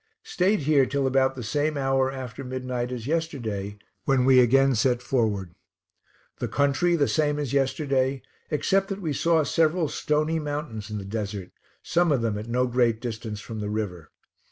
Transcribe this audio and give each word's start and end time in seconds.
Stayed 0.23 0.61
here 0.61 0.87
till 0.87 1.05
about 1.05 1.35
the 1.35 1.43
same 1.43 1.77
hour 1.77 2.11
after 2.11 2.43
midnight 2.43 2.91
as 2.91 3.05
yesterday, 3.05 3.77
when 4.05 4.25
we 4.25 4.39
again 4.39 4.73
set 4.73 4.99
forward. 4.99 5.53
The 6.39 6.47
country 6.47 6.95
the 6.95 7.07
same 7.07 7.37
as 7.37 7.53
yesterday, 7.53 8.23
except 8.49 8.87
that 8.87 8.99
we 8.99 9.13
saw 9.13 9.43
several 9.43 9.87
stony 9.89 10.39
mountains 10.39 10.89
in 10.89 10.97
the 10.97 11.05
desert, 11.05 11.51
some 11.83 12.11
of 12.11 12.23
them 12.23 12.35
at 12.39 12.47
no 12.49 12.65
great 12.65 12.99
distance 12.99 13.41
from 13.41 13.59
the 13.59 13.69
river. 13.69 14.09